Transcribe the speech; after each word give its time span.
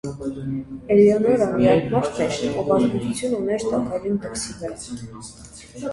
Էլեոնորան 0.93 1.51
միակ 1.57 1.85
մարդն 1.91 2.25
էր, 2.37 2.57
ով 2.63 2.73
ազդեցություն 2.77 3.37
ուներ 3.41 3.67
տաքարյուն 3.75 4.19
դքսի 4.25 4.59
վրա։ 4.63 5.83